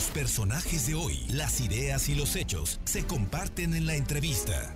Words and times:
Los 0.00 0.10
personajes 0.12 0.86
de 0.86 0.94
hoy, 0.94 1.26
las 1.30 1.60
ideas 1.60 2.08
y 2.08 2.14
los 2.14 2.34
hechos 2.34 2.80
se 2.84 3.06
comparten 3.06 3.74
en 3.74 3.84
la 3.84 3.96
entrevista. 3.96 4.74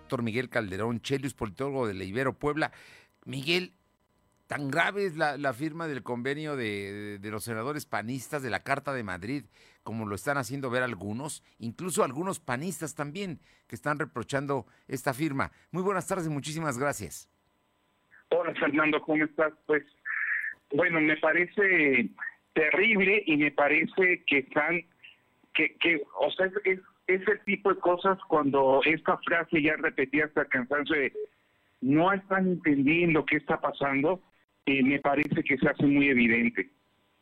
Doctor 0.00 0.22
Miguel 0.22 0.50
Calderón, 0.50 1.00
Chelius, 1.00 1.32
politólogo 1.32 1.88
de 1.88 1.94
la 1.94 2.04
Ibero 2.04 2.34
Puebla. 2.34 2.72
Miguel, 3.24 3.72
tan 4.46 4.70
grave 4.70 5.06
es 5.06 5.16
la, 5.16 5.54
firma 5.54 5.88
del 5.88 6.02
convenio 6.02 6.54
de, 6.54 7.18
los 7.22 7.44
senadores 7.44 7.86
panistas 7.86 8.42
de 8.42 8.50
la 8.50 8.62
Carta 8.62 8.92
de 8.92 9.04
Madrid, 9.04 9.44
como 9.82 10.04
lo 10.04 10.14
están 10.14 10.36
haciendo 10.36 10.68
ver 10.68 10.82
algunos, 10.82 11.42
incluso 11.58 12.04
algunos 12.04 12.40
panistas 12.40 12.94
también, 12.94 13.40
que 13.68 13.74
están 13.74 13.98
reprochando 13.98 14.66
esta 14.86 15.14
firma. 15.14 15.50
Muy 15.70 15.82
buenas 15.82 16.06
tardes 16.06 16.26
y 16.26 16.30
muchísimas 16.30 16.76
gracias. 16.76 17.30
Hola 18.28 18.52
Fernando, 18.60 19.00
¿cómo 19.00 19.24
estás? 19.24 19.54
Pues 19.64 19.82
bueno, 20.72 21.00
me 21.00 21.16
parece 21.16 22.10
terrible 22.56 23.22
y 23.26 23.36
me 23.36 23.50
parece 23.50 24.24
que 24.26 24.38
están, 24.38 24.82
que, 25.52 25.74
que 25.76 26.02
o 26.18 26.30
sea, 26.30 26.50
es, 26.64 26.80
ese 27.06 27.36
tipo 27.44 27.72
de 27.72 27.80
cosas 27.80 28.18
cuando 28.28 28.80
esta 28.84 29.18
frase 29.18 29.60
ya 29.60 29.76
repetía 29.76 30.24
hasta 30.24 30.46
cansancio 30.46 30.96
de 30.96 31.12
no 31.82 32.10
están 32.12 32.48
entendiendo 32.48 33.26
qué 33.26 33.36
está 33.36 33.60
pasando, 33.60 34.22
eh, 34.64 34.82
me 34.82 34.98
parece 35.00 35.44
que 35.44 35.58
se 35.58 35.68
hace 35.68 35.86
muy 35.86 36.08
evidente. 36.08 36.70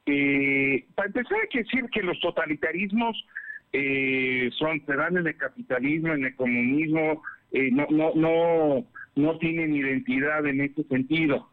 Eh, 0.06 0.86
para 0.94 1.08
empezar 1.08 1.38
hay 1.40 1.48
que 1.48 1.64
decir 1.64 1.84
que 1.90 2.02
los 2.02 2.18
totalitarismos 2.20 3.26
eh, 3.72 4.50
son 4.56 4.80
se 4.86 4.94
dan 4.94 5.16
en 5.16 5.26
el 5.26 5.36
capitalismo, 5.36 6.12
en 6.12 6.26
el 6.26 6.36
comunismo, 6.36 7.22
eh, 7.50 7.70
no, 7.72 7.86
no, 7.90 8.12
no, 8.14 8.86
no 9.16 9.38
tienen 9.38 9.74
identidad 9.74 10.46
en 10.46 10.60
ese 10.60 10.84
sentido. 10.84 11.50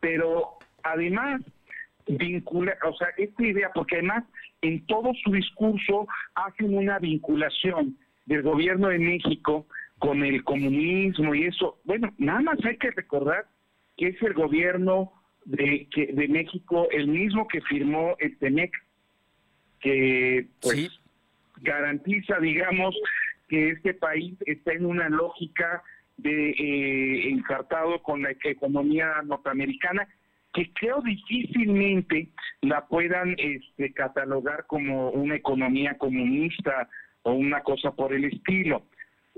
pero 0.00 0.58
además 0.82 1.40
vincula, 2.18 2.76
o 2.84 2.94
sea, 2.96 3.08
esta 3.16 3.42
idea, 3.44 3.70
porque 3.74 3.96
además 3.96 4.24
en 4.62 4.84
todo 4.86 5.12
su 5.22 5.32
discurso 5.32 6.06
hacen 6.34 6.76
una 6.76 6.98
vinculación 6.98 7.96
del 8.26 8.42
gobierno 8.42 8.88
de 8.88 8.98
México 8.98 9.66
con 9.98 10.24
el 10.24 10.42
comunismo 10.44 11.34
y 11.34 11.44
eso. 11.44 11.78
Bueno, 11.84 12.12
nada 12.18 12.40
más 12.40 12.58
hay 12.64 12.76
que 12.76 12.90
recordar 12.90 13.46
que 13.96 14.08
es 14.08 14.22
el 14.22 14.34
gobierno 14.34 15.12
de, 15.44 15.86
que, 15.90 16.06
de 16.06 16.28
México 16.28 16.88
el 16.90 17.08
mismo 17.08 17.46
que 17.48 17.60
firmó 17.62 18.16
el 18.18 18.36
TEMEC, 18.38 18.72
que 19.80 20.46
pues 20.60 20.90
garantiza, 21.60 22.38
digamos, 22.38 22.96
que 23.48 23.70
este 23.70 23.94
país 23.94 24.34
está 24.46 24.72
en 24.72 24.86
una 24.86 25.08
lógica 25.08 25.82
de 26.16 26.50
eh, 26.50 27.30
encartado 27.30 28.02
con 28.02 28.22
la 28.22 28.30
economía 28.30 29.22
norteamericana 29.24 30.06
que 30.52 30.72
creo 30.72 31.00
difícilmente 31.02 32.28
la 32.62 32.86
puedan 32.86 33.34
este, 33.38 33.92
catalogar 33.92 34.66
como 34.66 35.10
una 35.10 35.36
economía 35.36 35.96
comunista 35.96 36.88
o 37.22 37.32
una 37.32 37.62
cosa 37.62 37.92
por 37.92 38.12
el 38.12 38.24
estilo. 38.24 38.86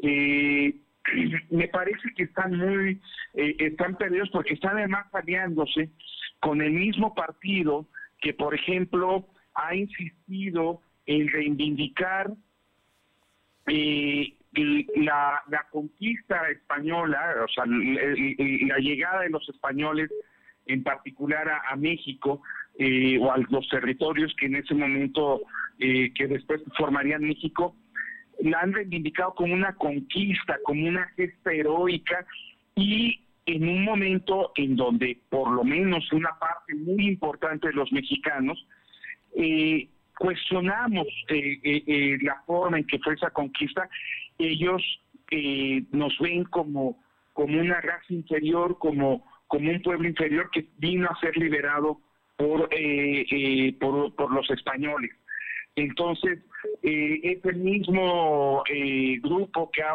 Eh, 0.02 0.74
me 1.50 1.69
parece 1.69 2.14
que 2.16 2.24
están 2.24 2.56
muy, 2.56 3.00
eh, 3.34 3.56
están 3.58 3.96
perdidos 3.96 4.30
porque 4.30 4.54
están 4.54 4.78
además 4.78 5.06
aliándose 5.12 5.91
con 6.41 6.62
el 6.62 6.72
mismo 6.72 7.14
partido 7.14 7.86
que, 8.20 8.32
por 8.32 8.54
ejemplo, 8.54 9.28
ha 9.54 9.74
insistido 9.74 10.80
en 11.06 11.28
reivindicar 11.28 12.32
eh, 13.66 14.34
la, 14.97 15.42
la 15.48 15.66
conquista 15.70 16.48
española, 16.50 17.34
o 17.44 17.48
sea, 17.48 17.64
la 17.66 18.78
llegada 18.78 19.22
de 19.22 19.30
los 19.30 19.47
españoles 19.48 20.10
en 20.66 20.82
particular 20.82 21.48
a, 21.48 21.77
México 21.77 22.42
eh, 22.78 23.18
o 23.18 23.32
a 23.32 23.38
los 23.38 23.68
territorios 23.68 24.34
que 24.38 24.46
en 24.46 24.56
ese 24.56 24.74
momento, 24.74 25.42
eh, 25.78 26.12
que 26.14 26.27
después 26.27 26.60
formarían 26.77 27.22
México, 27.22 27.74
la 28.41 28.60
han 28.60 28.72
reivindicado 28.72 29.34
como 29.34 29.54
una 29.54 29.74
conquista, 29.74 30.58
como 30.64 30.87
una 30.87 31.06
gesta 31.16 31.53
heroica 31.53 32.25
y 32.75 33.20
en 33.47 33.69
un 33.69 33.84
momento 33.84 34.53
en 34.56 34.76
donde 34.76 35.19
por 35.28 35.50
lo 35.50 35.64
menos 35.64 36.10
una 36.12 36.31
parte 36.38 36.75
muy 36.75 37.06
importante 37.06 37.69
de 37.69 37.75
los 37.75 37.92
mexicanos 37.92 38.66
eh, 39.37 39.88
cuestionamos 40.16 41.06
la 41.28 42.42
forma 42.47 42.78
en 42.78 42.87
que 42.87 42.98
fue 43.00 43.14
esa 43.14 43.31
conquista, 43.31 43.88
ellos 44.38 44.82
nos 45.91 46.16
ven 46.20 46.44
como, 46.44 47.03
como 47.32 47.58
una 47.58 47.81
raza 47.81 48.12
inferior, 48.12 48.78
como 48.78 49.25
como 49.52 49.70
un 49.70 49.82
pueblo 49.82 50.08
inferior 50.08 50.48
que 50.50 50.66
vino 50.78 51.06
a 51.10 51.20
ser 51.20 51.36
liberado 51.36 52.00
por, 52.38 52.70
eh, 52.72 53.26
eh, 53.30 53.76
por, 53.78 54.32
los 54.32 54.50
españoles. 54.50 55.10
Entonces, 55.76 56.38
eh, 56.82 57.20
es 57.22 57.44
el 57.44 57.56
mismo 57.56 58.64
grupo 59.20 59.70
que 59.70 59.82
ha 59.82 59.92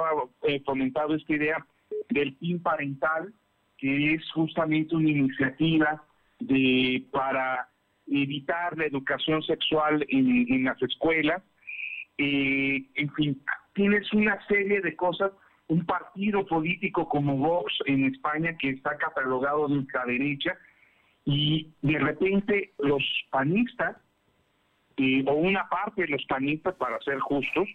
fomentado 0.64 1.16
esta 1.16 1.34
idea 1.34 1.66
del 2.10 2.36
PIN 2.36 2.62
parental, 2.62 3.34
que 3.80 4.14
es 4.14 4.32
justamente 4.32 4.96
una 4.96 5.10
iniciativa 5.10 6.04
de 6.40 7.04
para 7.12 7.68
evitar 8.06 8.78
la 8.78 8.86
educación 8.86 9.42
sexual 9.42 10.06
en, 10.10 10.54
en 10.54 10.66
las 10.66 10.80
escuelas. 10.84 11.42
en 12.20 13.10
fin, 13.16 13.42
tienes 13.74 14.14
una 14.14 14.40
serie 14.46 14.82
de 14.82 14.96
cosas 14.96 15.32
un 15.68 15.86
partido 15.86 16.46
político 16.46 17.08
como 17.08 17.38
Vox 17.38 17.74
en 17.86 18.06
España 18.06 18.56
que 18.58 18.70
está 18.70 18.98
catalogado 18.98 19.68
de 19.68 19.76
ultraderecha 19.76 20.58
y 21.26 21.74
de 21.82 22.00
repente 22.00 22.74
los 22.80 23.04
panistas 23.30 23.98
eh, 25.00 25.24
o 25.28 25.34
una 25.34 25.70
parte 25.70 26.02
de 26.02 26.08
los 26.08 26.26
panistas, 26.26 26.74
para 26.76 27.00
ser 27.02 27.20
justos, 27.20 27.68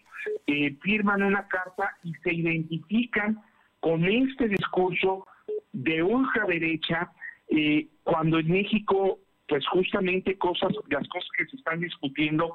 eh, 0.49 0.77
firman 0.83 1.23
una 1.23 1.47
carta 1.47 1.97
y 2.03 2.13
se 2.15 2.35
identifican 2.35 3.41
con 3.79 4.05
este 4.05 4.49
discurso 4.49 5.27
de 5.73 6.03
ultraderecha 6.03 7.13
eh, 7.49 7.87
cuando 8.03 8.41
en 8.41 8.49
México, 8.51 9.21
pues 9.47 9.65
justamente 9.69 10.37
cosas, 10.37 10.73
las 10.89 11.07
cosas 11.09 11.31
que 11.39 11.47
se 11.47 11.57
están 11.57 11.81
discutiendo 11.81 12.55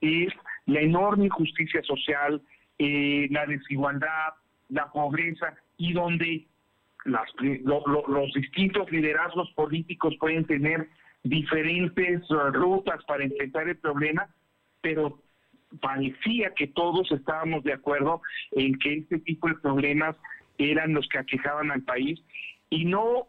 es 0.00 0.32
la 0.64 0.80
enorme 0.80 1.26
injusticia 1.26 1.82
social, 1.82 2.40
la 2.78 3.46
desigualdad, 3.46 4.34
la 4.68 4.90
pobreza 4.90 5.54
y 5.76 5.92
donde 5.92 6.46
las, 7.04 7.28
los 7.40 8.32
distintos 8.34 8.90
liderazgos 8.90 9.50
políticos 9.52 10.14
pueden 10.18 10.44
tener 10.44 10.88
diferentes 11.22 12.28
uh, 12.30 12.50
rutas 12.52 13.02
para 13.04 13.24
enfrentar 13.24 13.68
el 13.68 13.76
problema, 13.76 14.28
pero 14.80 15.20
parecía 15.80 16.52
que 16.54 16.68
todos 16.68 17.10
estábamos 17.10 17.64
de 17.64 17.72
acuerdo 17.72 18.22
en 18.52 18.78
que 18.78 18.94
este 18.94 19.18
tipo 19.20 19.48
de 19.48 19.56
problemas 19.56 20.16
eran 20.58 20.94
los 20.94 21.08
que 21.08 21.18
aquejaban 21.18 21.70
al 21.70 21.82
país. 21.82 22.20
Y 22.70 22.84
no 22.84 23.26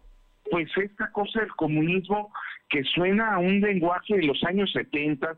pues 0.49 0.69
esta 0.77 1.11
cosa 1.11 1.41
del 1.41 1.51
comunismo 1.51 2.31
que 2.69 2.83
suena 2.83 3.33
a 3.33 3.39
un 3.39 3.59
lenguaje 3.59 4.15
de 4.15 4.23
los 4.23 4.41
años 4.43 4.71
70 4.71 5.37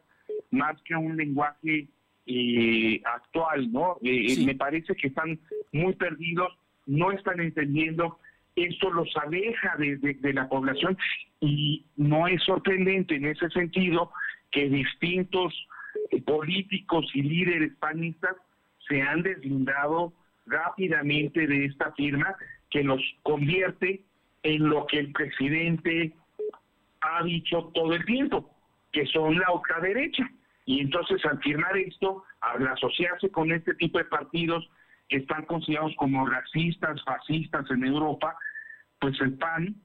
más 0.52 0.80
que 0.84 0.94
a 0.94 1.00
un 1.00 1.18
lenguaje 1.18 1.88
eh, 2.32 3.02
actual, 3.06 3.72
¿no? 3.72 3.98
Eh, 4.04 4.46
me 4.46 4.54
parece 4.54 4.96
que 4.96 5.08
están 5.08 5.40
muy 5.72 5.96
perdidos, 5.96 6.56
no 6.86 7.12
están 7.12 7.40
entendiendo, 7.40 8.20
esto 8.56 8.92
los 8.92 9.10
aleja 9.18 9.76
de, 9.78 10.34
la 10.34 10.48
población 10.48 10.96
y 11.40 11.86
no 11.96 12.28
es 12.28 12.44
sorprendente 12.44 13.16
en 13.16 13.26
ese 13.26 13.50
sentido 13.50 14.12
que 14.52 14.70
distintos 14.70 15.54
eh, 16.12 16.22
políticos 16.22 17.10
y 17.16 17.24
líderes 17.24 17.74
panistas 17.80 18.36
se 18.88 19.02
han 19.02 19.24
deslindado 19.24 20.14
rápidamente 20.46 21.48
de 21.48 21.66
esta 21.66 21.94
firma 21.94 22.36
que 22.70 22.84
los 22.84 23.02
convierte 23.24 24.04
en 24.44 24.70
lo 24.70 24.86
que 24.86 25.00
el 25.00 25.12
presidente 25.14 26.14
ha 27.02 27.24
dicho 27.24 27.72
todo 27.74 27.94
el 27.94 28.06
tiempo, 28.06 28.54
que 28.92 29.08
son 29.08 29.40
la 29.40 29.52
ultraderecha. 29.52 30.30
Y 30.70 30.82
entonces 30.82 31.20
al 31.26 31.40
firmar 31.40 31.76
esto, 31.78 32.24
al 32.42 32.68
asociarse 32.68 33.32
con 33.32 33.52
este 33.52 33.74
tipo 33.74 33.98
de 33.98 34.06
partidos 34.06 34.70
que 35.08 35.18
están 35.18 35.44
considerados 35.46 35.96
como 35.96 36.28
racistas, 36.28 37.04
fascistas 37.04 37.66
en 37.72 37.86
Europa, 37.86 38.38
pues 39.00 39.20
el 39.20 39.34
PAN, 39.34 39.76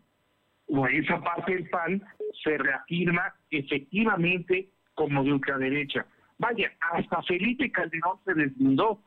o 0.67 0.87
esa 0.87 1.23
parte 1.23 1.55
del 1.55 1.71
PAN, 1.71 2.03
se 2.43 2.59
reafirma 2.59 3.35
efectivamente 3.51 4.69
como 4.93 5.25
de 5.25 5.33
ultraderecha. 5.33 6.05
Vaya, 6.37 6.71
hasta 6.93 7.23
Felipe 7.23 7.73
Calderón 7.73 8.19
se 8.27 8.35
deslindó, 8.35 9.01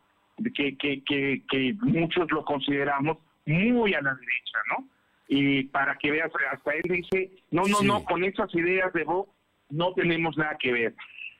que, 0.55 0.75
que, 0.77 1.03
que, 1.03 1.43
que 1.47 1.75
muchos 1.81 2.25
lo 2.31 2.43
consideramos 2.43 3.19
muy 3.45 3.93
a 3.93 4.01
la 4.01 4.15
derecha, 4.15 4.59
¿no? 4.71 4.87
Y 5.27 5.65
para 5.65 5.95
que 5.99 6.09
veas, 6.09 6.31
hasta 6.51 6.71
él 6.71 6.89
dice, 6.89 7.29
no, 7.51 7.65
no, 7.67 7.83
no, 7.83 8.03
con 8.03 8.23
esas 8.23 8.51
ideas 8.55 8.91
de 8.93 9.03
Vox 9.03 9.31
no 9.69 9.93
tenemos 9.93 10.35
nada 10.37 10.57
que 10.59 10.71
ver. 10.71 10.95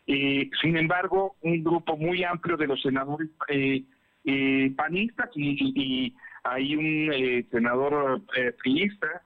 Eh, 0.07 0.50
sin 0.62 0.77
embargo, 0.77 1.36
un 1.42 1.63
grupo 1.63 1.98
muy 1.98 2.24
amplio 2.24 2.57
de 2.57 2.68
los 2.68 2.81
senadores 2.81 3.30
eh, 3.50 3.83
eh, 4.25 4.71
panistas 4.75 5.30
y, 5.36 6.15
hay 6.44 6.77
un 6.77 7.45
senador 7.51 8.21
priista 8.63 9.21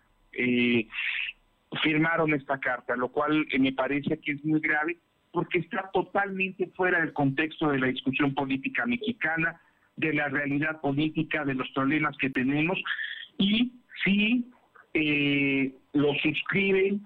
firmaron 1.79 2.33
esta 2.33 2.59
carta, 2.59 2.95
lo 2.95 3.09
cual 3.09 3.45
eh, 3.51 3.59
me 3.59 3.71
parece 3.71 4.19
que 4.19 4.33
es 4.33 4.43
muy 4.43 4.59
grave 4.59 4.97
porque 5.31 5.59
está 5.59 5.89
totalmente 5.93 6.67
fuera 6.75 6.99
del 6.99 7.13
contexto 7.13 7.69
de 7.69 7.79
la 7.79 7.87
discusión 7.87 8.33
política 8.33 8.85
mexicana, 8.85 9.61
de 9.95 10.13
la 10.13 10.27
realidad 10.27 10.81
política, 10.81 11.45
de 11.45 11.53
los 11.53 11.69
problemas 11.71 12.17
que 12.17 12.29
tenemos, 12.29 12.77
y 13.37 13.71
sí 14.03 14.51
eh, 14.93 15.73
lo 15.93 16.13
suscriben, 16.15 17.01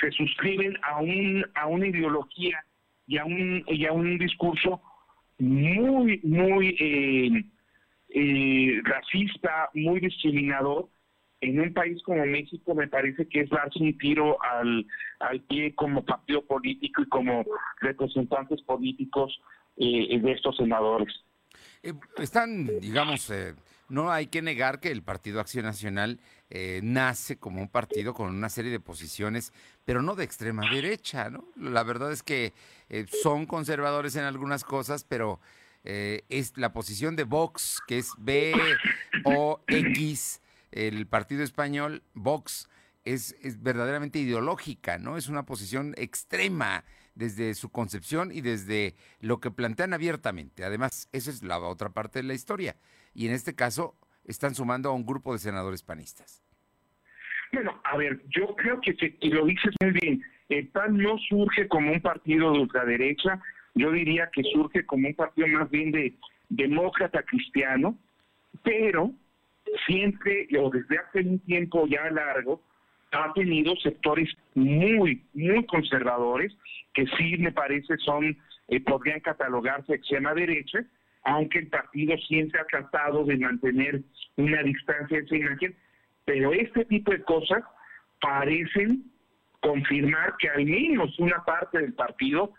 se 0.00 0.12
suscriben 0.12 0.76
a, 0.82 1.00
un, 1.00 1.44
a 1.54 1.66
una 1.66 1.88
ideología 1.88 2.64
y 3.06 3.18
a 3.18 3.24
un, 3.24 3.64
y 3.68 3.86
a 3.86 3.92
un 3.92 4.18
discurso 4.18 4.80
muy, 5.38 6.20
muy 6.22 6.76
eh, 6.80 7.44
eh, 8.08 8.80
racista, 8.84 9.70
muy 9.74 10.00
discriminador, 10.00 10.88
en 11.40 11.60
un 11.60 11.72
país 11.72 12.02
como 12.02 12.24
México 12.24 12.74
me 12.74 12.88
parece 12.88 13.28
que 13.28 13.40
es 13.40 13.50
darse 13.50 13.78
un 13.78 13.96
tiro 13.98 14.38
al, 14.42 14.86
al 15.20 15.40
pie 15.42 15.74
como 15.74 16.04
partido 16.04 16.44
político 16.44 17.02
y 17.02 17.08
como 17.08 17.44
representantes 17.80 18.62
políticos 18.62 19.38
eh, 19.76 20.18
de 20.18 20.32
estos 20.32 20.56
senadores. 20.56 21.14
Eh, 21.82 21.92
están, 22.18 22.66
digamos, 22.80 23.30
no 23.88 24.10
hay 24.10 24.26
que 24.26 24.42
negar 24.42 24.80
que 24.80 24.90
el 24.90 25.02
Partido 25.02 25.40
Acción 25.40 25.64
Nacional 25.64 26.20
nace 26.82 27.38
como 27.38 27.60
un 27.60 27.68
partido 27.68 28.14
con 28.14 28.28
una 28.28 28.48
serie 28.48 28.70
de 28.70 28.78
posiciones, 28.78 29.52
pero 29.84 30.00
no 30.00 30.14
de 30.14 30.24
extrema 30.24 30.70
derecha, 30.70 31.28
¿no? 31.28 31.48
La 31.56 31.82
verdad 31.82 32.12
es 32.12 32.22
que 32.22 32.54
son 33.22 33.46
conservadores 33.46 34.14
en 34.14 34.22
algunas 34.22 34.62
cosas, 34.62 35.02
pero 35.02 35.40
eh, 35.88 36.24
es 36.28 36.58
la 36.58 36.72
posición 36.72 37.14
de 37.14 37.22
Vox, 37.22 37.80
que 37.86 37.98
es 37.98 38.10
B 38.18 38.52
o 39.24 39.60
X, 39.68 40.42
el 40.72 41.06
partido 41.06 41.44
español, 41.44 42.02
Vox, 42.12 42.68
es, 43.04 43.36
es, 43.40 43.62
verdaderamente 43.62 44.18
ideológica, 44.18 44.98
¿no? 44.98 45.16
Es 45.16 45.28
una 45.28 45.46
posición 45.46 45.94
extrema 45.96 46.84
desde 47.14 47.54
su 47.54 47.70
concepción 47.70 48.32
y 48.32 48.40
desde 48.40 48.96
lo 49.20 49.38
que 49.38 49.52
plantean 49.52 49.94
abiertamente. 49.94 50.64
Además, 50.64 51.08
esa 51.12 51.30
es 51.30 51.44
la 51.44 51.60
otra 51.60 51.90
parte 51.90 52.18
de 52.18 52.24
la 52.24 52.34
historia. 52.34 52.76
Y 53.16 53.26
en 53.28 53.32
este 53.32 53.54
caso, 53.54 53.94
están 54.26 54.54
sumando 54.54 54.90
a 54.90 54.92
un 54.92 55.06
grupo 55.06 55.32
de 55.32 55.38
senadores 55.38 55.82
panistas. 55.82 56.44
Bueno, 57.50 57.80
a 57.82 57.96
ver, 57.96 58.22
yo 58.28 58.54
creo 58.56 58.78
que 58.82 58.94
y 59.20 59.30
lo 59.30 59.46
dices 59.46 59.72
muy 59.80 59.92
bien, 59.92 60.22
el 60.50 60.68
PAN 60.68 60.98
no 60.98 61.16
surge 61.30 61.66
como 61.66 61.92
un 61.92 62.02
partido 62.02 62.52
de 62.52 62.58
ultraderecha, 62.58 63.40
yo 63.74 63.90
diría 63.90 64.28
que 64.30 64.42
surge 64.52 64.84
como 64.84 65.08
un 65.08 65.14
partido 65.14 65.48
más 65.48 65.70
bien 65.70 65.92
de 65.92 66.14
demócrata 66.50 67.22
cristiano, 67.22 67.98
pero 68.62 69.12
siempre 69.86 70.46
o 70.60 70.68
desde 70.68 70.98
hace 70.98 71.20
un 71.20 71.38
tiempo 71.38 71.86
ya 71.86 72.10
largo 72.10 72.60
ha 73.12 73.32
tenido 73.32 73.74
sectores 73.76 74.28
muy, 74.54 75.24
muy 75.32 75.64
conservadores 75.64 76.52
que 76.92 77.06
sí 77.16 77.38
me 77.38 77.52
parece 77.52 77.96
son, 77.98 78.36
eh, 78.68 78.80
podrían 78.80 79.20
catalogarse 79.20 79.94
extrema 79.94 80.34
derecha, 80.34 80.84
aunque 81.26 81.58
el 81.58 81.66
partido 81.66 82.16
siempre 82.18 82.60
ha 82.60 82.64
tratado 82.66 83.24
de 83.24 83.36
mantener 83.36 84.00
una 84.36 84.62
distancia 84.62 85.18
de 85.18 85.24
esa 85.24 85.36
imagen, 85.36 85.74
pero 86.24 86.52
este 86.52 86.84
tipo 86.84 87.10
de 87.10 87.22
cosas 87.22 87.64
parecen 88.20 89.04
confirmar 89.60 90.34
que 90.38 90.48
al 90.48 90.64
menos 90.64 91.18
una 91.18 91.44
parte 91.44 91.80
del 91.80 91.94
partido 91.94 92.54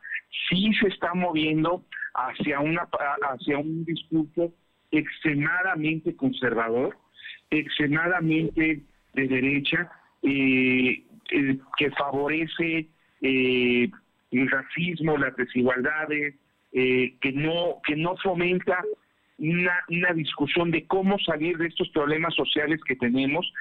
sí 0.49 0.71
se 0.81 0.89
está 0.89 1.13
moviendo 1.13 1.85
hacia, 2.13 2.59
una, 2.59 2.87
hacia 3.31 3.57
un 3.57 3.85
discurso 3.85 4.53
extremadamente 4.91 6.13
conservador, 6.17 6.97
extremadamente 7.49 8.81
de 9.13 9.27
derecha, 9.27 9.89
eh, 10.23 11.03
eh, 11.31 11.57
que 11.77 11.91
favorece 11.91 12.87
eh, 13.21 13.89
el 14.31 14.51
racismo, 14.51 15.17
las 15.17 15.35
desigualdades, 15.37 16.35
que 16.71 17.31
no 17.33 17.81
que 17.85 17.95
no 17.95 18.15
fomenta 18.17 18.83
una, 19.37 19.83
una 19.89 20.13
discusión 20.13 20.71
de 20.71 20.85
cómo 20.85 21.17
salir 21.19 21.57
de 21.57 21.67
estos 21.67 21.89
problemas 21.89 22.33
sociales 22.35 22.79
que 22.85 22.95
tenemos, 22.95 23.51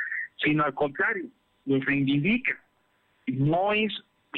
sino 0.43 0.64
al 0.64 0.75
contrario, 0.75 1.26
los 1.64 1.85
reivindica. 1.85 2.58
No 3.26 3.73
es, 3.73 3.93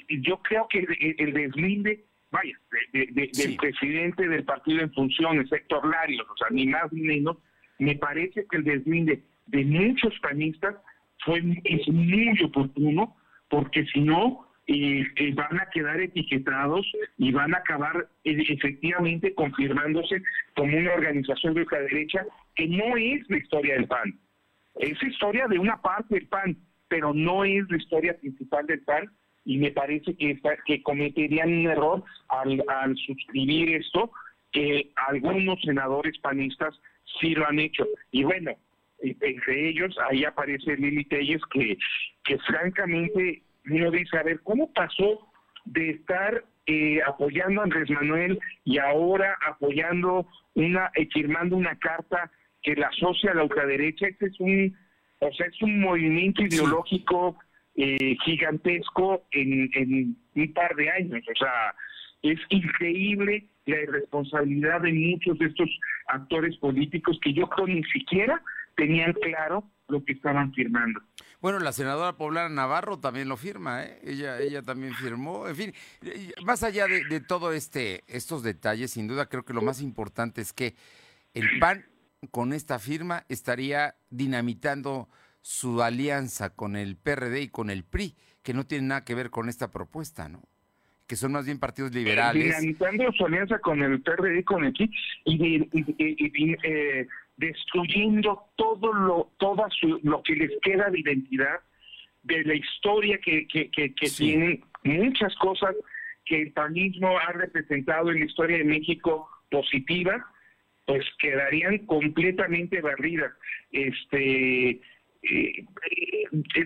yo 0.09 0.38
creo 0.43 0.67
que 0.69 0.81
el, 0.81 1.17
el 1.19 1.32
deslinde 1.32 2.05
vaya, 2.31 2.59
del 2.93 3.56
presidente 3.56 4.29
del 4.29 4.44
partido 4.44 4.81
en 4.81 4.93
funciones, 4.93 5.50
Héctor 5.50 5.88
Larios, 5.88 6.26
o 6.29 6.37
sea, 6.37 6.49
ni 6.50 6.67
más 6.67 6.93
ni 6.93 7.03
menos, 7.03 7.38
me 7.79 7.94
parece 7.97 8.47
que 8.50 8.56
el 8.59 8.65
deslinde 8.65 9.23
de 9.47 9.65
muchos 9.65 10.19
panistas 10.20 10.76
fue 11.25 11.43
es 11.65 11.88
muy 11.88 12.43
oportuno, 12.43 13.17
porque 13.49 13.85
si 13.87 14.00
no, 14.00 14.47
eh, 14.70 15.03
eh, 15.17 15.32
van 15.32 15.59
a 15.59 15.70
quedar 15.70 15.99
etiquetados 15.99 16.87
y 17.17 17.32
van 17.32 17.55
a 17.55 17.59
acabar 17.59 18.06
eh, 18.25 18.44
efectivamente 18.50 19.35
confirmándose 19.35 20.23
como 20.55 20.76
una 20.76 20.93
organización 20.93 21.55
de 21.55 21.62
ultraderecha 21.62 22.26
que 22.55 22.69
no 22.69 22.94
es 22.99 23.29
la 23.31 23.38
historia 23.38 23.75
del 23.76 23.88
PAN. 23.88 24.19
Es 24.76 25.03
historia 25.03 25.49
de 25.49 25.59
una 25.59 25.81
parte 25.81 26.17
del 26.17 26.26
PAN, 26.26 26.55
pero 26.87 27.15
no 27.15 27.44
es 27.44 27.65
la 27.70 27.79
historia 27.79 28.19
principal 28.19 28.67
del 28.67 28.81
PAN 28.81 29.11
y 29.47 29.56
me 29.56 29.70
parece 29.70 30.15
que, 30.15 30.38
que 30.67 30.82
cometerían 30.82 31.50
un 31.50 31.67
error 31.67 32.05
al, 32.29 32.62
al 32.69 32.94
suscribir 32.99 33.75
esto, 33.75 34.11
que 34.53 34.91
algunos 35.09 35.62
senadores 35.62 36.19
panistas 36.19 36.79
sí 37.19 37.35
lo 37.35 37.49
han 37.49 37.59
hecho. 37.59 37.87
Y 38.12 38.25
bueno, 38.25 38.53
entre 39.00 39.70
ellos 39.70 39.97
ahí 40.11 40.26
aparece 40.26 40.76
Lili 40.76 41.05
Telles 41.05 41.41
que, 41.50 41.79
que 42.25 42.38
francamente 42.41 43.43
uno 43.70 43.91
dice, 43.91 44.19
a 44.19 44.23
ver, 44.23 44.41
¿cómo 44.43 44.73
pasó 44.73 45.31
de 45.65 45.91
estar 45.91 46.44
eh, 46.67 47.00
apoyando 47.06 47.61
a 47.61 47.65
Andrés 47.65 47.91
Manuel 47.91 48.38
y 48.65 48.79
ahora 48.79 49.37
apoyando 49.47 50.26
una, 50.55 50.91
eh, 50.94 51.09
firmando 51.12 51.56
una 51.56 51.76
carta 51.79 52.31
que 52.62 52.75
la 52.75 52.88
asocia 52.88 53.32
a 53.32 53.35
la 53.35 53.44
ultraderecha? 53.44 54.06
Este 54.09 54.26
es 54.26 54.41
un, 54.41 54.76
o 55.20 55.32
sea, 55.32 55.47
es 55.47 55.62
un 55.62 55.81
movimiento 55.81 56.43
ideológico 56.43 57.38
eh, 57.76 58.17
gigantesco 58.25 59.26
en, 59.31 59.70
en 59.75 60.17
un 60.35 60.53
par 60.53 60.75
de 60.75 60.91
años. 60.91 61.25
O 61.31 61.37
sea, 61.38 61.75
es 62.23 62.38
increíble 62.49 63.47
la 63.67 63.82
irresponsabilidad 63.82 64.81
de 64.81 64.93
muchos 64.93 65.38
de 65.38 65.47
estos 65.47 65.70
actores 66.09 66.56
políticos 66.56 67.19
que 67.23 67.32
yo 67.32 67.49
creo 67.49 67.67
ni 67.67 67.85
siquiera 67.85 68.43
tenían 68.76 69.12
claro 69.12 69.65
lo 69.88 70.05
que 70.05 70.12
estaban 70.12 70.53
firmando. 70.55 71.00
Bueno, 71.40 71.61
la 71.61 71.73
senadora 71.73 72.17
poblana 72.17 72.49
Navarro 72.49 72.99
también 72.99 73.29
lo 73.29 73.37
firma, 73.37 73.85
¿eh? 73.85 74.00
ella, 74.02 74.40
ella 74.40 74.62
también 74.62 74.94
firmó. 74.94 75.46
En 75.46 75.56
fin, 75.56 75.75
más 76.44 76.62
allá 76.62 76.87
de, 76.87 77.05
de 77.05 77.20
todo 77.20 77.52
este, 77.52 78.03
estos 78.08 78.43
detalles, 78.43 78.91
sin 78.91 79.06
duda 79.06 79.27
creo 79.27 79.44
que 79.44 79.53
lo 79.53 79.62
más 79.62 79.81
importante 79.81 80.41
es 80.41 80.53
que 80.53 80.74
el 81.34 81.58
PAN 81.60 81.84
con 82.31 82.53
esta 82.53 82.79
firma 82.79 83.24
estaría 83.29 83.94
dinamitando 84.10 85.08
su 85.41 85.82
alianza 85.82 86.51
con 86.51 86.77
el 86.77 86.96
PRD 86.96 87.43
y 87.43 87.48
con 87.48 87.70
el 87.70 87.84
PRI, 87.84 88.15
que 88.43 88.55
no 88.55 88.67
tiene 88.67 88.89
nada 88.89 89.05
que 89.05 89.15
ver 89.15 89.31
con 89.31 89.48
esta 89.48 89.70
propuesta, 89.70 90.29
¿no? 90.29 90.43
Que 91.06 91.17
son 91.17 91.32
más 91.32 91.46
bien 91.46 91.58
partidos 91.58 91.94
liberales. 91.94 92.60
Dinamizando 92.60 93.10
su 93.12 93.24
alianza 93.24 93.58
con 93.60 93.82
el 93.82 94.03
PRD 94.03 94.41
y 94.41 94.44
con 94.44 94.65
el 94.65 94.72
PRI 94.72 94.91
y, 95.24 96.56
eh, 96.65 97.06
destruyendo 97.38 98.42
todo 98.56 98.92
lo, 98.92 99.30
toda 99.38 99.68
lo 100.02 100.22
que 100.22 100.34
les 100.34 100.50
queda 100.60 100.90
de 100.90 101.00
identidad, 101.00 101.60
de 102.24 102.44
la 102.44 102.54
historia 102.54 103.18
que, 103.18 103.46
que, 103.46 103.70
que, 103.70 104.10
tienen, 104.16 104.62
muchas 104.84 105.34
cosas 105.36 105.74
que 106.24 106.42
el 106.42 106.52
panismo 106.52 107.16
ha 107.18 107.32
representado 107.32 108.10
en 108.10 108.20
la 108.20 108.26
historia 108.26 108.58
de 108.58 108.64
México 108.64 109.28
positiva, 109.50 110.26
pues 110.86 111.04
quedarían 111.18 111.78
completamente 111.86 112.80
barridas. 112.80 113.32
Este, 113.70 114.80
eh, 115.22 115.64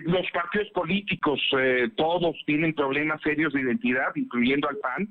los 0.03 0.29
partidos 0.31 0.69
políticos 0.69 1.39
eh, 1.57 1.89
todos 1.95 2.35
tienen 2.45 2.73
problemas 2.73 3.21
serios 3.21 3.53
de 3.53 3.61
identidad, 3.61 4.11
incluyendo 4.15 4.69
al 4.69 4.77
PAN, 4.77 5.07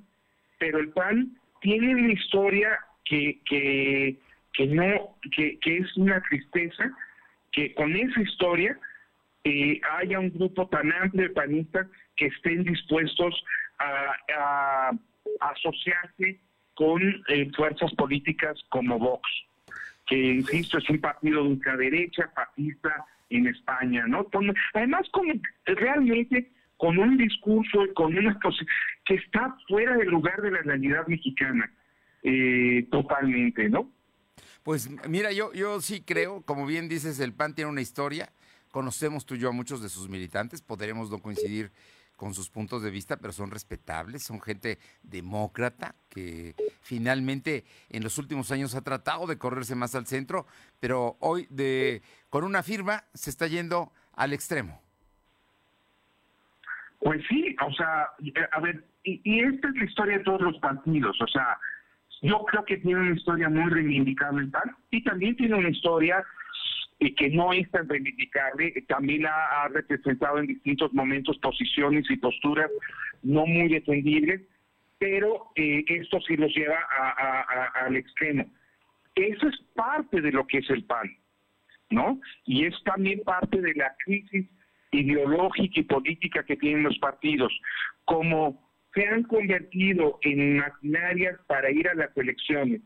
pero 0.58 0.78
el 0.78 0.90
PAN 0.90 1.36
tiene 1.60 1.94
una 1.94 2.12
historia 2.12 2.78
que, 3.04 3.40
que, 3.48 4.18
que 4.52 4.66
no, 4.66 5.16
que, 5.34 5.58
que 5.60 5.78
es 5.78 5.96
una 5.96 6.20
tristeza, 6.22 6.90
que 7.52 7.74
con 7.74 7.94
esa 7.94 8.20
historia 8.20 8.78
eh, 9.44 9.80
haya 9.98 10.20
un 10.20 10.30
grupo 10.30 10.68
tan 10.68 10.92
amplio 10.92 11.28
de 11.28 11.34
panistas 11.34 11.86
que 12.16 12.26
estén 12.26 12.64
dispuestos 12.64 13.44
a, 13.78 14.92
asociarse 15.40 16.38
con 16.74 17.02
eh, 17.28 17.50
fuerzas 17.56 17.92
políticas 17.94 18.58
como 18.68 18.98
Vox, 18.98 19.28
que 20.06 20.16
insisto 20.16 20.78
es 20.78 20.88
un 20.88 21.00
partido 21.00 21.42
de 21.42 21.50
ultraderecha, 21.50 22.30
fascista, 22.34 23.06
en 23.32 23.46
España, 23.46 24.04
¿no? 24.06 24.26
además, 24.74 25.08
con, 25.10 25.26
realmente 25.64 26.50
con 26.76 26.98
un 26.98 27.16
discurso 27.16 27.84
y 27.84 27.92
con 27.94 28.16
una 28.16 28.38
cosa 28.40 28.64
que 29.04 29.14
está 29.14 29.56
fuera 29.68 29.96
del 29.96 30.08
lugar 30.08 30.40
de 30.42 30.50
la 30.50 30.62
realidad 30.62 31.06
mexicana, 31.06 31.70
eh, 32.22 32.86
totalmente, 32.90 33.68
¿no? 33.68 33.90
Pues 34.62 34.88
mira, 35.08 35.32
yo, 35.32 35.52
yo 35.52 35.80
sí 35.80 36.02
creo, 36.02 36.42
como 36.42 36.66
bien 36.66 36.88
dices, 36.88 37.18
el 37.18 37.32
PAN 37.32 37.54
tiene 37.54 37.70
una 37.70 37.80
historia, 37.80 38.32
conocemos 38.70 39.26
tú 39.26 39.34
y 39.34 39.38
yo 39.40 39.48
a 39.48 39.52
muchos 39.52 39.82
de 39.82 39.88
sus 39.88 40.08
militantes, 40.08 40.62
podremos 40.62 41.10
no 41.10 41.18
coincidir 41.18 41.72
con 42.16 42.34
sus 42.34 42.48
puntos 42.48 42.84
de 42.84 42.90
vista, 42.92 43.16
pero 43.16 43.32
son 43.32 43.50
respetables, 43.50 44.22
son 44.22 44.40
gente 44.40 44.78
demócrata 45.02 45.96
que 46.08 46.54
finalmente 46.80 47.64
en 47.90 48.04
los 48.04 48.16
últimos 48.18 48.52
años 48.52 48.76
ha 48.76 48.82
tratado 48.82 49.26
de 49.26 49.38
correrse 49.38 49.74
más 49.74 49.96
al 49.96 50.06
centro, 50.06 50.46
pero 50.78 51.16
hoy 51.18 51.48
de 51.50 52.02
con 52.30 52.44
una 52.44 52.62
firma 52.62 53.02
se 53.14 53.30
está 53.30 53.48
yendo 53.48 53.90
al 54.14 54.32
extremo. 54.32 54.80
Pues 57.00 57.20
sí, 57.28 57.56
o 57.66 57.72
sea, 57.72 58.10
a 58.52 58.60
ver, 58.60 58.84
y, 59.02 59.20
y 59.24 59.40
esta 59.40 59.68
es 59.70 59.74
la 59.74 59.84
historia 59.84 60.18
de 60.18 60.24
todos 60.24 60.40
los 60.42 60.56
partidos, 60.58 61.20
o 61.20 61.26
sea, 61.26 61.58
yo 62.22 62.44
creo 62.44 62.64
que 62.64 62.78
tiene 62.78 63.00
una 63.00 63.16
historia 63.16 63.48
muy 63.48 63.70
reivindicable 63.70 64.44
el 64.44 64.50
PAN 64.50 64.76
y 64.90 65.02
también 65.02 65.36
tiene 65.36 65.56
una 65.56 65.68
historia 65.68 66.24
y 67.00 67.14
que 67.16 67.30
no 67.30 67.52
es 67.52 67.68
tan 67.72 67.88
reivindicable, 67.88 68.72
también 68.86 69.26
ha, 69.26 69.66
representado 69.68 70.38
en 70.38 70.46
distintos 70.46 70.94
momentos 70.94 71.36
posiciones 71.38 72.08
y 72.08 72.16
posturas 72.16 72.70
no 73.24 73.44
muy 73.44 73.68
defendibles, 73.68 74.40
pero 74.98 75.50
eh, 75.56 75.84
esto 75.88 76.20
sí 76.20 76.36
los 76.36 76.54
lleva 76.54 76.78
al 77.84 77.96
extremo. 77.96 78.48
Eso 79.16 79.48
es 79.48 79.60
parte 79.74 80.20
de 80.20 80.30
lo 80.30 80.46
que 80.46 80.58
es 80.58 80.70
el 80.70 80.84
PAN, 80.84 81.10
¿no? 81.90 82.20
Y 82.46 82.66
es 82.66 82.74
también 82.84 83.20
parte 83.24 83.60
de 83.60 83.74
la 83.74 83.94
crisis 84.04 84.46
ideológica 84.92 85.80
y 85.80 85.84
política 85.84 86.44
que 86.44 86.56
tienen 86.56 86.84
los 86.84 86.98
partidos. 86.98 87.52
Como 88.04 88.71
se 88.94 89.06
han 89.06 89.22
convertido 89.24 90.18
en 90.22 90.58
maquinarias 90.58 91.38
para 91.46 91.70
ir 91.70 91.88
a 91.88 91.94
las 91.94 92.16
elecciones 92.16 92.80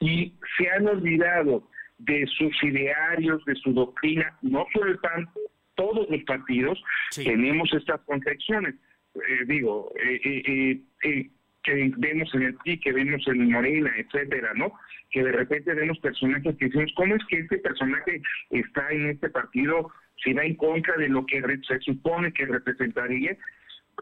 y 0.00 0.34
se 0.56 0.70
han 0.70 0.86
olvidado 0.86 1.68
de 1.98 2.26
sus 2.26 2.62
idearios, 2.62 3.44
de 3.44 3.54
su 3.56 3.72
doctrina, 3.72 4.36
no 4.42 4.66
solo 4.72 4.92
el 4.92 4.98
PAN, 4.98 5.28
todos 5.74 6.08
los 6.08 6.22
partidos 6.24 6.82
tenemos 7.14 7.72
estas 7.72 8.00
concepciones. 8.02 8.74
Eh, 9.14 9.44
digo, 9.46 9.92
eh, 10.02 10.80
eh, 11.02 11.30
que 11.62 11.92
vemos 11.96 12.34
en 12.34 12.42
el 12.42 12.54
PRI, 12.54 12.78
que 12.78 12.92
vemos 12.92 13.26
en 13.26 13.50
Morena, 13.50 13.90
etcétera, 13.96 14.52
¿no? 14.54 14.72
Que 15.10 15.22
de 15.22 15.32
repente 15.32 15.74
vemos 15.74 15.98
personajes 15.98 16.56
que 16.56 16.66
decimos, 16.66 16.92
¿cómo 16.96 17.16
es 17.16 17.22
que 17.28 17.40
este 17.40 17.58
personaje 17.58 18.22
está 18.50 18.90
en 18.90 19.10
este 19.10 19.28
partido 19.30 19.90
si 20.22 20.32
va 20.32 20.44
en 20.44 20.54
contra 20.54 20.96
de 20.96 21.08
lo 21.08 21.26
que 21.26 21.42
se 21.66 21.80
supone 21.80 22.32
que 22.32 22.46
representaría? 22.46 23.36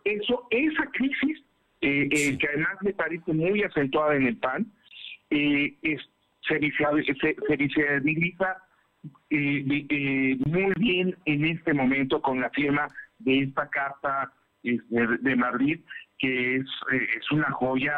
Eso, 0.05 0.47
esa 0.51 0.87
crisis, 0.93 1.43
que 1.81 2.49
además 2.49 2.77
me 2.83 2.93
parece 2.93 3.33
muy 3.33 3.63
acentuada 3.63 4.17
en 4.17 4.27
el 4.27 4.37
PAN, 4.37 4.73
es 5.31 6.01
se, 6.49 6.59
visibiliza 7.57 8.57
muy 9.31 10.73
bien 10.79 11.17
en 11.25 11.45
este 11.45 11.75
momento 11.75 12.21
con 12.21 12.41
la 12.41 12.51
firma 12.51 12.89
de 13.19 13.41
esta 13.41 13.69
carta 13.69 14.33
de, 14.63 15.37
Madrid, 15.37 15.81
que 16.19 16.57
es, 16.57 16.67
eh, 16.93 17.07
es 17.19 17.31
una 17.31 17.51
joya 17.53 17.95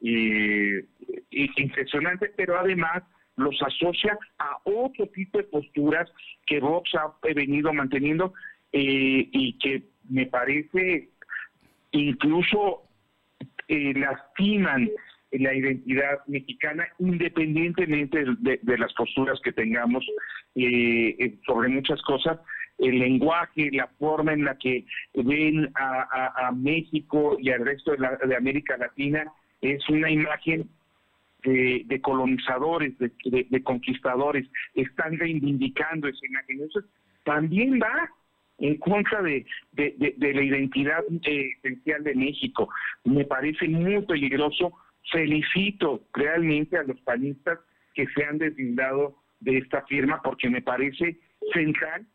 eh, 0.00 0.84
impresionante, 1.30 2.32
pero 2.36 2.58
además 2.58 3.02
los 3.36 3.60
asocia 3.62 4.18
a 4.38 4.58
otro 4.64 5.06
tipo 5.08 5.38
de 5.38 5.44
posturas 5.44 6.10
que 6.46 6.60
Vox 6.60 6.90
ha 6.94 7.14
venido 7.34 7.72
manteniendo 7.72 8.34
eh, 8.72 9.28
y 9.32 9.58
que 9.58 9.84
me 10.08 10.26
parece 10.26 11.10
incluso 11.92 12.82
lastiman 13.68 14.90
la 15.32 15.54
identidad 15.54 16.18
mexicana, 16.26 16.86
independientemente 16.98 18.24
de, 18.40 18.78
las 18.78 18.92
posturas 18.92 19.40
que 19.42 19.52
tengamos 19.52 20.04
eh, 20.54 21.16
eh, 21.18 21.38
sobre 21.46 21.68
muchas 21.68 22.00
cosas, 22.02 22.38
el 22.78 22.98
lenguaje, 22.98 23.70
la 23.72 23.86
forma 23.98 24.32
en 24.32 24.44
la 24.44 24.56
que 24.58 24.84
ven 25.14 25.70
a, 25.74 26.50
México 26.54 27.36
y 27.40 27.50
al 27.50 27.64
resto 27.64 27.92
de, 27.92 28.36
América 28.36 28.76
Latina 28.76 29.24
es 29.60 29.88
una 29.88 30.10
imagen 30.10 30.68
de, 31.44 32.00
colonizadores, 32.02 32.92
de, 32.98 33.62
conquistadores, 33.62 34.46
están 34.74 35.18
reivindicando 35.18 36.08
esa 36.08 36.26
imagen. 36.26 36.62
Eso 36.68 36.80
también 37.24 37.80
va 37.80 38.10
en 38.62 38.76
contra 38.78 39.20
de, 39.22 39.44
la 39.72 40.42
identidad 40.42 41.02
eh, 41.24 41.50
esencial 41.58 42.04
de 42.04 42.14
México. 42.14 42.68
Me 43.04 43.24
parece 43.24 43.68
muy 43.68 44.00
peligroso 44.06 44.72
felicito 45.10 46.04
realmente 46.14 46.78
a 46.78 46.84
los 46.84 46.98
panistas 47.00 47.58
que 47.92 48.06
se 48.14 48.24
han 48.24 48.38
deslindado 48.38 49.16
de 49.40 49.58
esta 49.58 49.82
firma 49.86 50.22
porque 50.22 50.48
me 50.48 50.62
parece 50.62 51.18
central 51.52 52.06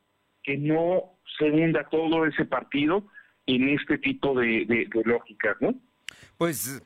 que 0.41 0.57
no 0.57 1.17
se 1.37 1.51
hunda 1.51 1.83
todo 1.89 2.25
ese 2.25 2.45
partido 2.45 3.05
en 3.45 3.67
este 3.67 3.97
tipo 3.97 4.33
de, 4.39 4.65
de, 4.65 4.87
lógicas, 5.03 5.57
¿no? 5.59 5.75
Pues 6.37 6.81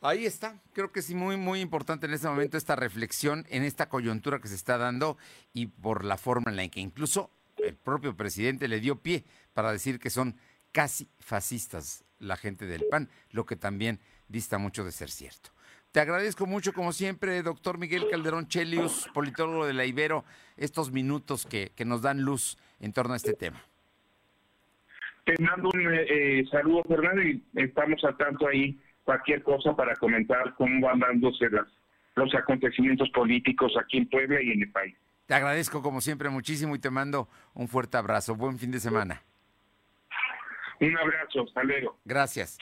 ahí 0.00 0.24
está, 0.24 0.54
creo 0.72 0.90
que 0.90 1.02
sí, 1.02 1.14
muy, 1.14 1.36
muy 1.36 1.60
importante 1.60 2.06
en 2.06 2.14
este 2.14 2.28
momento 2.28 2.56
esta 2.56 2.76
reflexión 2.76 3.44
en 3.50 3.62
esta 3.62 3.90
coyuntura 3.90 4.38
que 4.38 4.48
se 4.48 4.54
está 4.54 4.78
dando 4.78 5.18
y 5.52 5.66
por 5.66 6.02
la 6.02 6.16
forma 6.16 6.50
en 6.50 6.56
la 6.56 6.66
que 6.68 6.80
incluso 6.80 7.30
el 7.62 7.76
propio 7.76 8.16
presidente 8.16 8.68
le 8.68 8.80
dio 8.80 8.96
pie 8.96 9.24
para 9.52 9.72
decir 9.72 9.98
que 9.98 10.10
son 10.10 10.36
casi 10.72 11.08
fascistas 11.18 12.04
la 12.18 12.36
gente 12.36 12.66
del 12.66 12.84
PAN, 12.90 13.08
lo 13.30 13.46
que 13.46 13.56
también 13.56 14.00
dista 14.28 14.58
mucho 14.58 14.84
de 14.84 14.92
ser 14.92 15.10
cierto. 15.10 15.50
Te 15.92 16.00
agradezco 16.00 16.46
mucho, 16.46 16.72
como 16.72 16.92
siempre, 16.92 17.42
doctor 17.42 17.76
Miguel 17.76 18.08
Calderón 18.10 18.48
Chelius, 18.48 19.10
politólogo 19.12 19.66
de 19.66 19.74
la 19.74 19.84
Ibero, 19.84 20.24
estos 20.56 20.90
minutos 20.90 21.44
que, 21.44 21.70
nos 21.84 22.00
dan 22.00 22.22
luz 22.22 22.56
en 22.80 22.94
torno 22.94 23.12
a 23.12 23.16
este 23.16 23.34
tema. 23.34 23.60
Te 25.24 25.34
mando 25.42 25.68
un 25.68 25.86
eh, 25.92 26.44
saludo, 26.50 26.82
Fernando, 26.88 27.22
y 27.22 27.42
estamos 27.56 28.02
al 28.04 28.16
tanto 28.16 28.48
ahí, 28.48 28.80
cualquier 29.04 29.42
cosa 29.42 29.76
para 29.76 29.94
comentar 29.96 30.54
cómo 30.54 30.86
van 30.86 31.00
dándose 31.00 31.50
los 32.14 32.34
acontecimientos 32.34 33.10
políticos 33.10 33.72
aquí 33.78 33.98
en 33.98 34.08
Puebla 34.08 34.40
y 34.40 34.52
en 34.52 34.62
el 34.62 34.72
país. 34.72 34.96
Te 35.26 35.34
agradezco, 35.34 35.82
como 35.82 36.00
siempre, 36.00 36.28
muchísimo 36.28 36.74
y 36.74 36.78
te 36.78 36.90
mando 36.90 37.28
un 37.54 37.68
fuerte 37.68 37.96
abrazo. 37.96 38.34
Buen 38.34 38.58
fin 38.58 38.70
de 38.70 38.80
semana. 38.80 39.22
Un 40.80 40.98
abrazo, 40.98 41.44
hasta 41.46 41.62
luego. 41.62 41.98
Gracias. 42.04 42.58